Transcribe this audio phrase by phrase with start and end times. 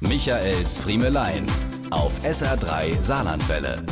[0.00, 1.44] Michaels Friemelein
[1.90, 3.84] auf SR3 Saarlandwelle.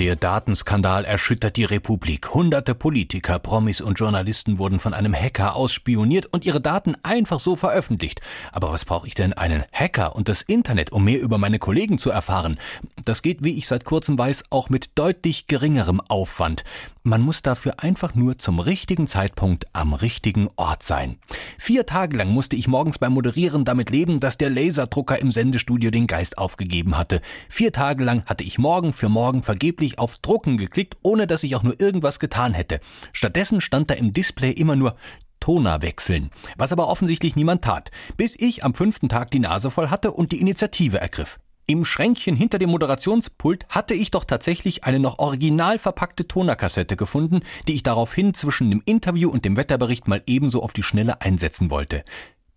[0.00, 2.34] Der Datenskandal erschüttert die Republik.
[2.34, 7.54] Hunderte Politiker, Promis und Journalisten wurden von einem Hacker ausspioniert und ihre Daten einfach so
[7.54, 8.20] veröffentlicht.
[8.52, 11.98] Aber was brauche ich denn einen Hacker und das Internet, um mehr über meine Kollegen
[11.98, 12.58] zu erfahren?
[13.04, 16.64] Das geht, wie ich seit kurzem weiß, auch mit deutlich geringerem Aufwand.
[17.08, 21.16] Man muss dafür einfach nur zum richtigen Zeitpunkt am richtigen Ort sein.
[21.56, 25.90] Vier Tage lang musste ich morgens beim Moderieren damit leben, dass der Laserdrucker im Sendestudio
[25.90, 27.22] den Geist aufgegeben hatte.
[27.48, 31.56] Vier Tage lang hatte ich morgen für morgen vergeblich auf Drucken geklickt, ohne dass ich
[31.56, 32.78] auch nur irgendwas getan hätte.
[33.14, 34.94] Stattdessen stand da im Display immer nur
[35.40, 39.88] Toner wechseln, was aber offensichtlich niemand tat, bis ich am fünften Tag die Nase voll
[39.88, 41.38] hatte und die Initiative ergriff.
[41.70, 47.40] Im Schränkchen hinter dem Moderationspult hatte ich doch tatsächlich eine noch original verpackte Tonerkassette gefunden,
[47.66, 51.70] die ich daraufhin zwischen dem Interview und dem Wetterbericht mal ebenso auf die Schnelle einsetzen
[51.70, 52.04] wollte.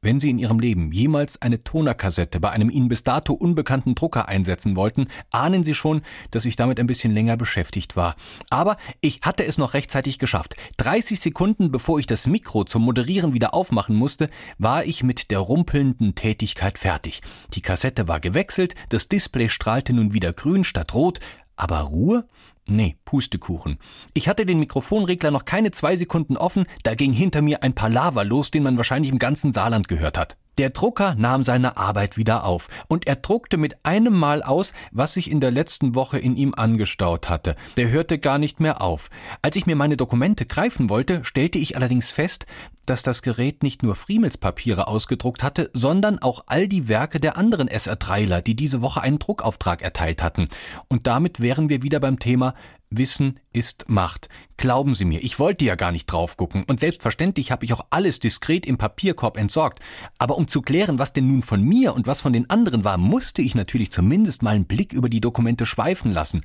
[0.04, 4.28] Wenn Sie in Ihrem Leben jemals eine Tonerkassette bei einem Ihnen bis dato unbekannten Drucker
[4.28, 8.16] einsetzen wollten, ahnen Sie schon, dass ich damit ein bisschen länger beschäftigt war.
[8.50, 10.56] Aber ich hatte es noch rechtzeitig geschafft.
[10.78, 15.38] 30 Sekunden bevor ich das Mikro zum Moderieren wieder aufmachen musste, war ich mit der
[15.38, 17.22] rumpelnden Tätigkeit fertig.
[17.54, 21.20] Die Kassette war gewechselt, das Display strahlte nun wieder grün statt rot,
[21.56, 22.28] aber Ruhe?
[22.68, 23.80] Nee, Pustekuchen.
[24.14, 28.24] Ich hatte den Mikrofonregler noch keine zwei Sekunden offen, da ging hinter mir ein Palaver
[28.24, 30.38] los, den man wahrscheinlich im ganzen Saarland gehört hat.
[30.58, 35.14] Der Drucker nahm seine Arbeit wieder auf und er druckte mit einem Mal aus, was
[35.14, 37.56] sich in der letzten Woche in ihm angestaut hatte.
[37.78, 39.10] Der hörte gar nicht mehr auf.
[39.42, 42.46] Als ich mir meine Dokumente greifen wollte, stellte ich allerdings fest,
[42.92, 47.70] dass das Gerät nicht nur Friemelspapiere ausgedruckt hatte, sondern auch all die Werke der anderen
[47.70, 50.50] SR3ler, die diese Woche einen Druckauftrag erteilt hatten.
[50.90, 52.54] Und damit wären wir wieder beim Thema
[52.90, 54.28] Wissen ist Macht.
[54.58, 57.86] Glauben Sie mir, ich wollte ja gar nicht drauf gucken und selbstverständlich habe ich auch
[57.92, 59.80] alles diskret im Papierkorb entsorgt.
[60.18, 62.98] Aber um zu klären, was denn nun von mir und was von den anderen war,
[62.98, 66.42] musste ich natürlich zumindest mal einen Blick über die Dokumente schweifen lassen.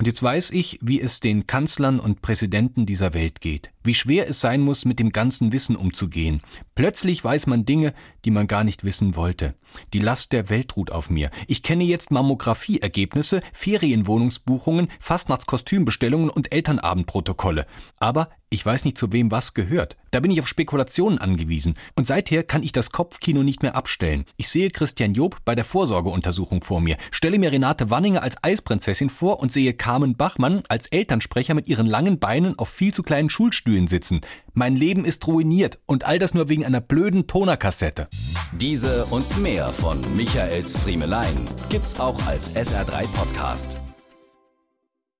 [0.00, 4.30] Und jetzt weiß ich, wie es den Kanzlern und Präsidenten dieser Welt geht, wie schwer
[4.30, 6.40] es sein muss, mit dem ganzen Wissen umzugehen.
[6.74, 7.92] Plötzlich weiß man Dinge,
[8.24, 9.54] die man gar nicht wissen wollte.
[9.92, 11.30] Die Last der Welt ruht auf mir.
[11.48, 17.66] Ich kenne jetzt Mammografieergebnisse, Ferienwohnungsbuchungen, Fastnachtskostümbestellungen und Elternabendprotokolle.
[17.98, 19.96] Aber ich weiß nicht, zu wem was gehört.
[20.10, 21.74] Da bin ich auf Spekulationen angewiesen.
[21.94, 24.24] Und seither kann ich das Kopfkino nicht mehr abstellen.
[24.36, 29.08] Ich sehe Christian Job bei der Vorsorgeuntersuchung vor mir, stelle mir Renate Wanninger als Eisprinzessin
[29.08, 33.30] vor und sehe Carmen Bachmann als Elternsprecher mit ihren langen Beinen auf viel zu kleinen
[33.30, 34.20] Schulstühlen sitzen.
[34.52, 38.08] Mein Leben ist ruiniert und all das nur wegen einer blöden Tonerkassette.
[38.52, 43.76] Diese und mehr von Michaels Friemelein gibt's auch als SR3 Podcast.